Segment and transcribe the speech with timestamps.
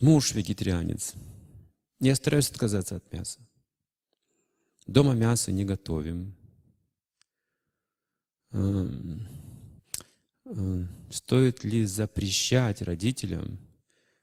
[0.00, 1.14] Муж вегетарианец.
[1.98, 3.40] Я стараюсь отказаться от мяса.
[4.86, 6.36] Дома мясо не готовим.
[8.52, 9.26] Эм,
[10.44, 13.58] э, Стоит ли запрещать родителям,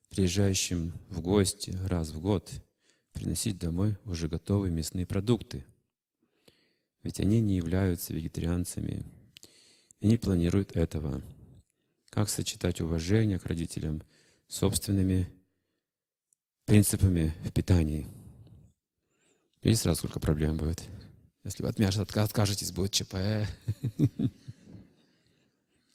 [0.10, 2.49] приезжающим в гости раз в год,
[3.12, 5.65] приносить домой уже готовые мясные продукты?
[7.03, 9.03] Ведь они не являются вегетарианцами
[9.99, 11.21] и не планируют этого.
[12.10, 14.03] Как сочетать уважение к родителям
[14.47, 15.29] с собственными
[16.66, 18.08] принципами в питании?
[19.62, 20.84] Видите сразу, сколько проблем будет.
[21.44, 23.16] Если вы от мяса отка- откажетесь, будет ЧП.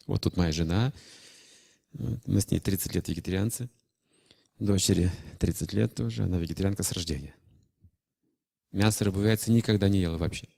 [0.06, 0.92] Вот тут моя жена.
[1.92, 3.70] Мы с ней 30 лет вегетарианцы.
[4.58, 5.08] Дочери
[5.38, 6.24] 30 лет тоже.
[6.24, 7.32] Она вегетарианка с рождения.
[8.72, 10.48] Мясо, рыбу, яйца никогда не ела вообще.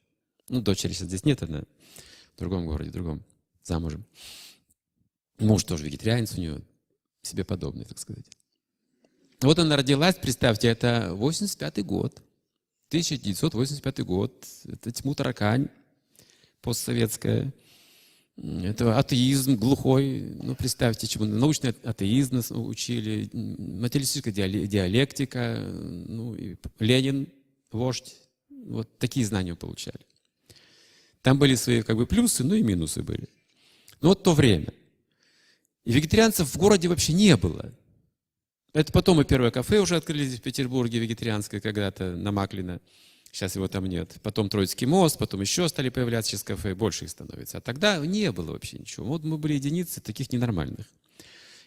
[0.49, 1.65] Ну, дочери сейчас здесь нет, она
[2.35, 3.23] в другом городе, в другом,
[3.63, 4.07] замужем.
[5.39, 6.63] Муж тоже вегетарианец у нее,
[7.23, 8.27] себе подобный, так сказать.
[9.43, 12.23] Вот она родилась, представьте, это 85 год.
[12.89, 14.33] 1985 год.
[14.67, 15.69] Это тьму таракань
[16.61, 17.53] постсоветская.
[18.37, 20.21] Это атеизм глухой.
[20.43, 27.29] Ну, представьте, чему научный атеизм нас учили, материалистическая диале- диалектика, ну, и Ленин,
[27.73, 28.15] вождь.
[28.49, 30.01] Вот такие знания получали.
[31.21, 33.29] Там были свои как бы плюсы, ну и минусы были.
[34.01, 34.73] Но вот то время.
[35.85, 37.73] И вегетарианцев в городе вообще не было.
[38.73, 42.81] Это потом и первое кафе уже открыли в Петербурге, вегетарианское когда-то, на Маклина.
[43.31, 44.17] Сейчас его там нет.
[44.23, 47.59] Потом Троицкий мост, потом еще стали появляться сейчас кафе, больше их становится.
[47.59, 49.07] А тогда не было вообще ничего.
[49.07, 50.87] Вот мы были единицы таких ненормальных.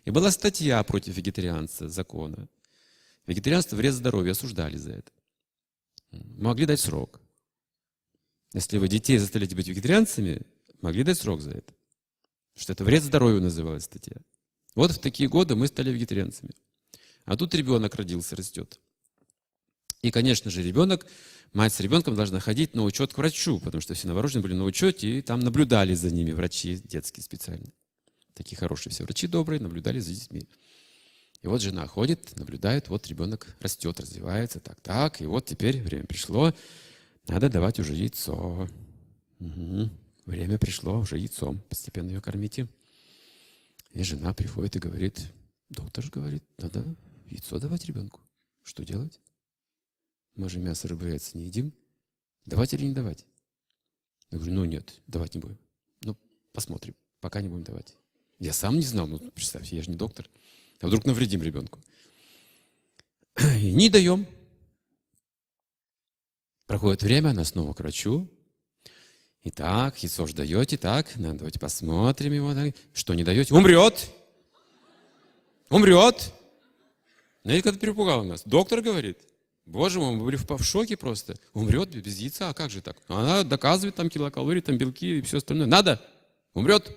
[0.05, 2.47] И была статья против вегетарианца, закона.
[3.27, 5.11] Вегетарианство вред здоровью, осуждали за это.
[6.11, 7.19] Могли дать срок.
[8.53, 10.41] Если вы детей заставляете быть вегетарианцами,
[10.81, 11.73] могли дать срок за это.
[12.55, 14.17] Что это вред здоровью называлась статья.
[14.75, 16.51] Вот в такие годы мы стали вегетарианцами.
[17.25, 18.79] А тут ребенок родился, растет.
[20.01, 21.07] И, конечно же, ребенок,
[21.53, 24.63] мать с ребенком должна ходить на учет к врачу, потому что все новорожденные были на
[24.63, 27.65] учете, и там наблюдали за ними врачи детские специально.
[28.35, 30.47] Такие хорошие все врачи добрые, наблюдали за детьми.
[31.41, 36.05] И вот жена ходит, наблюдает, вот ребенок растет, развивается, так, так, и вот теперь время
[36.05, 36.53] пришло,
[37.27, 38.69] надо давать уже яйцо.
[39.39, 39.89] Мгм.
[40.25, 42.67] Время пришло, уже яйцом постепенно ее кормите.
[43.93, 45.31] И жена приходит и говорит,
[45.69, 46.83] доктор же говорит, надо
[47.29, 48.21] яйцо давать ребенку.
[48.63, 49.19] Что делать?
[50.35, 51.73] Мы же мясо, рыбу, яйца не едим.
[52.45, 53.25] Давать или не давать?
[54.31, 55.57] Я говорю, ну нет, давать не будем.
[56.01, 56.17] Ну,
[56.51, 57.95] посмотрим, пока не будем давать.
[58.39, 60.29] Я сам не знал, ну, представьте, я же не доктор.
[60.81, 61.79] А вдруг навредим ребенку?
[63.37, 64.27] И не даем.
[66.67, 68.29] Проходит время, она снова к врачу.
[69.43, 72.53] Итак, яйцо же даете, так, ну, давайте посмотрим его.
[72.93, 73.53] Что не даете?
[73.53, 74.11] Умрет!
[75.69, 76.33] Умрет!
[77.45, 78.41] Знаете, как это перепугало нас?
[78.43, 79.19] Доктор говорит,
[79.67, 81.35] боже мой, мы были в шоке просто.
[81.53, 82.97] Умрет без яйца, а как же так?
[83.07, 85.67] Она доказывает там килокалории, там белки и все остальное.
[85.67, 86.03] Надо!
[86.55, 86.91] Умрет!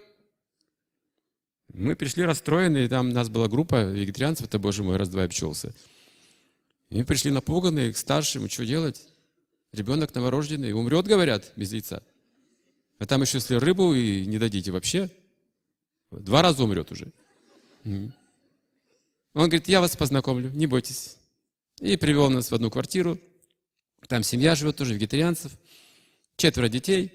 [1.74, 5.74] Мы пришли расстроенные, там у нас была группа вегетарианцев, это, боже мой, раз-два обчелся.
[6.88, 9.06] И мы пришли напуганные к старшим, что делать?
[9.72, 12.02] Ребенок новорожденный, умрет, говорят, без яйца.
[12.98, 15.10] А там еще, если рыбу и не дадите вообще,
[16.10, 17.12] два раза умрет уже.
[19.38, 21.16] Он говорит, я вас познакомлю, не бойтесь.
[21.78, 23.20] И привел нас в одну квартиру.
[24.08, 25.52] Там семья живет, тоже вегетарианцев.
[26.36, 27.12] Четверо детей.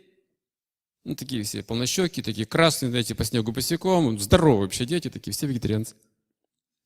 [1.03, 4.17] Ну, такие все полнощеки, такие красные, знаете, по снегу босиком.
[4.17, 5.95] Здоровые вообще дети, такие все вегетарианцы.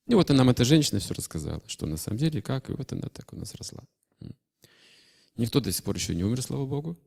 [0.08, 3.08] И вот нам эта женщина все рассказала, что на самом деле, как, и вот она
[3.08, 3.84] так у нас росла.
[5.36, 6.98] Никто до сих пор еще не умер, слава Богу.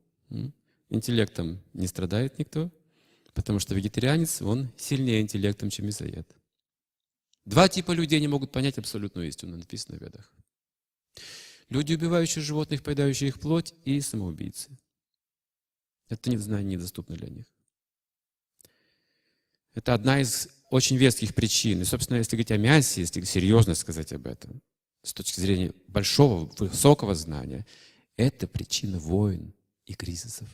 [0.88, 2.70] Интеллектом не страдает никто,
[3.34, 6.26] потому что вегетарианец, он сильнее интеллектом, чем мясоед.
[7.44, 10.32] Два типа людей не могут понять абсолютную истину, написано в ведах.
[11.68, 14.70] Люди, убивающие животных, поедающие их плоть, и самоубийцы.
[16.08, 17.46] Это знание недоступно для них.
[19.74, 21.80] Это одна из очень веских причин.
[21.80, 24.62] И, собственно, если говорить о мясе, если серьезно сказать об этом,
[25.02, 27.66] с точки зрения большого, высокого знания,
[28.16, 29.54] это причина войн
[29.86, 30.48] и кризисов.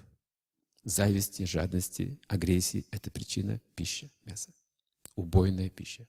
[0.85, 4.53] Зависти, жадности, агрессии– это причина пищи, мяса.
[5.17, 6.07] Убойная пища.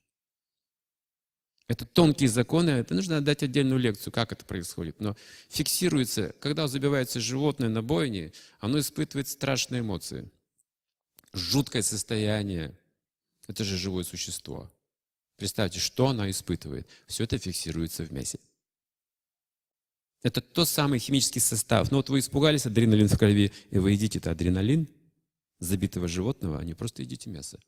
[1.70, 5.00] Это тонкие законы, это нужно дать отдельную лекцию, как это происходит.
[5.00, 5.16] Но
[5.50, 10.32] фиксируется, когда забивается животное на бойне, оно испытывает страшные эмоции.
[11.32, 12.76] Жуткое состояние.
[13.48, 14.72] Это же живое существо.
[15.38, 16.88] Представьте, что оно испытывает.
[17.06, 18.40] Все это фиксируется в мясе.
[20.24, 21.92] Это тот самый химический состав.
[21.92, 24.88] Ну вот вы испугались адреналин в крови, и вы едите это адреналин
[25.60, 27.60] забитого животного, а не просто едите мясо.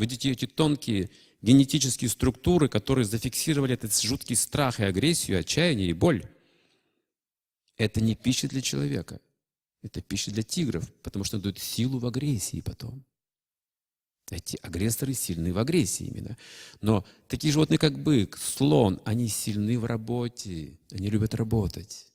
[0.00, 1.10] Видите эти тонкие
[1.42, 6.24] генетические структуры, которые зафиксировали этот жуткий страх и агрессию, отчаяние и боль.
[7.76, 9.20] Это не пища для человека.
[9.82, 13.04] Это пища для тигров, потому что дает силу в агрессии потом.
[14.30, 16.38] Эти агрессоры сильны в агрессии именно.
[16.80, 20.78] Но такие животные, как бык, слон, они сильны в работе.
[20.92, 22.06] Они любят работать.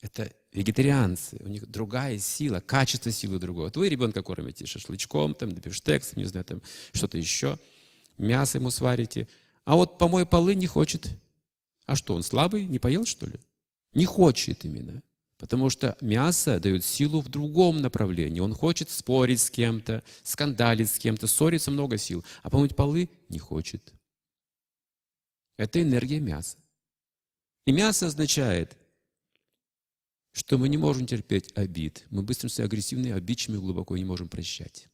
[0.00, 3.66] Это вегетарианцы, у них другая сила, качество силы другое.
[3.66, 6.62] Вот вы ребенка кормите шашлычком, там, бифштексом, не знаю, там,
[6.92, 7.58] что-то еще,
[8.16, 9.28] мясо ему сварите.
[9.64, 11.08] А вот помой полы не хочет.
[11.84, 13.38] А что, он слабый, не поел, что ли?
[13.92, 15.02] Не хочет именно.
[15.38, 18.40] Потому что мясо дает силу в другом направлении.
[18.40, 22.24] Он хочет спорить с кем-то, скандалить с кем-то, ссориться много сил.
[22.42, 23.92] А помыть полы не хочет.
[25.58, 26.56] Это энергия мяса.
[27.66, 28.76] И мясо означает,
[30.36, 32.04] что мы не можем терпеть обид.
[32.10, 34.86] Мы быстро становимся агрессивными, обидчивыми, глубоко не можем прощать.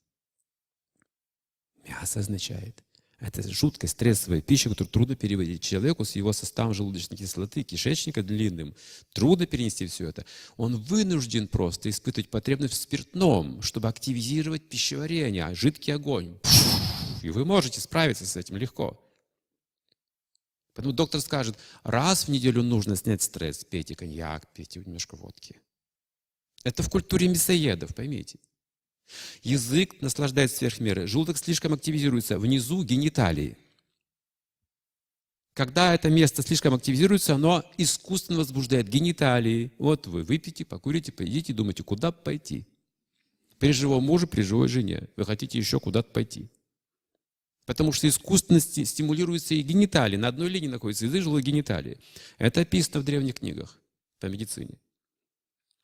[1.85, 2.85] Мясо означает,
[3.19, 8.77] это жуткая стрессовая пища, которую трудно переводить человеку с его составом желудочной кислоты, кишечника длинным.
[9.13, 10.25] Трудно перенести все это.
[10.57, 16.39] Он вынужден просто испытывать потребность в спиртном, чтобы активизировать пищеварение, а жидкий огонь.
[17.21, 19.12] И вы можете справиться с этим легко.
[20.75, 25.61] Поэтому доктор скажет, раз в неделю нужно снять стресс, пейте коньяк, пейте немножко водки.
[26.65, 28.39] Это в культуре мясоедов, поймите.
[29.43, 31.07] Язык наслаждается сверх меры.
[31.07, 32.39] Желудок слишком активизируется.
[32.39, 33.59] Внизу гениталии.
[35.55, 39.73] Когда это место слишком активизируется, оно искусственно возбуждает гениталии.
[39.79, 42.67] Вот вы выпьете, покурите, поедите, думаете, куда пойти.
[43.59, 45.09] При живом муже, при живой жене.
[45.17, 46.49] Вы хотите еще куда-то пойти.
[47.65, 50.17] Потому что искусственно стимулируются и гениталии.
[50.17, 51.99] На одной линии находятся язык, желудок, гениталии.
[52.39, 53.79] Это описано в древних книгах
[54.19, 54.79] по медицине.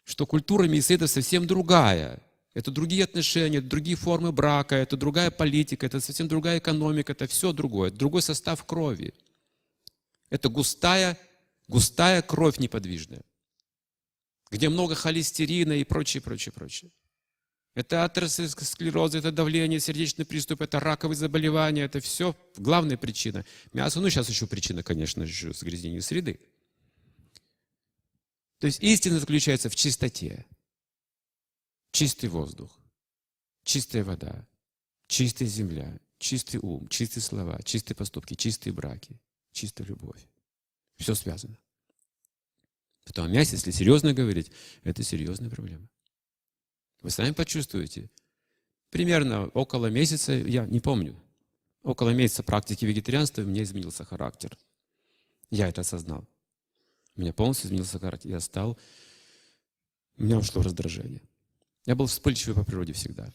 [0.05, 2.21] Что культура миоцидов совсем другая.
[2.55, 7.29] Это другие отношения, это другие формы брака, это другая политика, это совсем другая экономика, это
[7.29, 9.15] все другое, другой состав крови.
[10.31, 11.17] Это густая,
[11.69, 13.23] густая кровь неподвижная,
[14.51, 16.91] где много холестерина и прочее, прочее, прочее.
[17.79, 23.45] Это атеросклероз, это давление, сердечный приступ, это раковые заболевания, это все главная причина.
[23.73, 26.41] Мясо, ну сейчас еще причина, конечно, еще загрязнение среды.
[28.59, 30.45] То есть истина заключается в чистоте.
[31.93, 32.77] Чистый воздух,
[33.63, 34.45] чистая вода,
[35.07, 39.21] чистая земля, чистый ум, чистые слова, чистые поступки, чистые браки,
[39.53, 40.27] чистая любовь.
[40.97, 41.57] Все связано.
[43.05, 44.51] Потом о мясе, если серьезно говорить,
[44.83, 45.89] это серьезная проблема.
[47.01, 48.11] Вы сами почувствуете.
[48.91, 51.21] Примерно около месяца, я не помню,
[51.83, 54.57] около месяца практики вегетарианства у меня изменился характер.
[55.51, 56.27] Я это осознал.
[57.17, 58.31] У меня полностью изменился характер.
[58.31, 58.79] Я стал,
[60.17, 61.23] у меня ушло раздражение.
[61.85, 63.33] Я был вспыльчивый по природе всегда.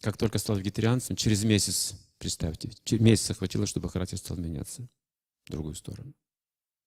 [0.00, 4.88] Как только стал вегетарианцем, через месяц, представьте, месяца хватило, чтобы характер стал меняться
[5.44, 6.14] в другую сторону.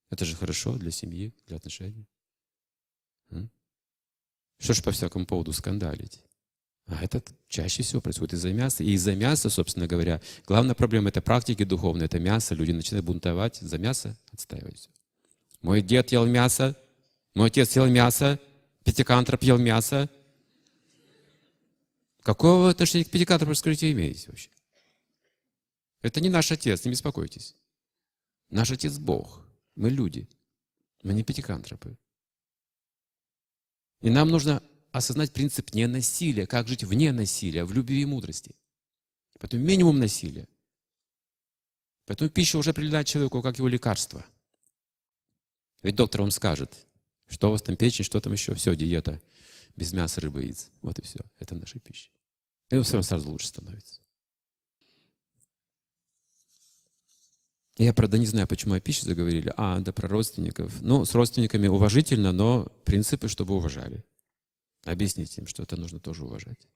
[0.09, 2.07] Это же хорошо для семьи, для отношений.
[4.59, 6.19] Что ж по всякому поводу скандалить?
[6.87, 8.83] А это чаще всего происходит из-за мяса.
[8.83, 12.55] И из-за мяса, собственно говоря, главная проблема это практики духовные, это мясо.
[12.55, 14.89] Люди начинают бунтовать за мясо, отстаивать
[15.61, 16.75] Мой дед ел мясо,
[17.33, 18.39] мой отец ел мясо,
[18.87, 20.09] Пятикантроп ел мясо.
[22.21, 24.49] Какого отношения к пятикантропу, скажите, имеете вообще?
[26.01, 27.53] Это не наш отец, не беспокойтесь.
[28.49, 29.45] Наш отец Бог.
[29.75, 30.29] Мы люди.
[31.03, 31.97] Мы не пятикантропы.
[34.01, 34.61] И нам нужно
[34.91, 38.55] осознать принцип ненасилия, как жить вне насилия, в любви и мудрости.
[39.39, 40.47] Поэтому минимум насилия.
[42.05, 44.25] Поэтому пища уже определяет человеку как его лекарство.
[45.83, 46.87] Ведь доктор вам скажет,
[47.27, 48.53] что у вас там печень, что там еще?
[48.55, 49.21] Все, диета.
[49.75, 50.71] Без мяса, рыбы, яиц.
[50.81, 51.19] Вот и все.
[51.37, 52.09] Это наша пища.
[52.71, 54.01] И все сразу лучше становится.
[57.77, 59.53] Я, правда, не знаю, почему о пище заговорили.
[59.55, 60.81] А, да, про родственников.
[60.81, 64.03] Ну, с родственниками уважительно, но принципы, чтобы уважали.
[64.83, 66.67] Объясните им, что это нужно тоже уважать.